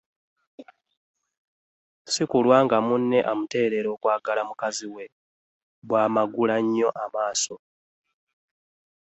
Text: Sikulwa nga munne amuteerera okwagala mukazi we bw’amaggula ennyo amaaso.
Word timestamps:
Sikulwa 2.13 2.57
nga 2.65 2.77
munne 2.87 3.19
amuteerera 3.31 3.89
okwagala 3.95 4.41
mukazi 4.49 4.85
we 4.95 5.05
bw’amaggula 5.85 6.53
ennyo 6.61 6.89
amaaso. 7.03 7.55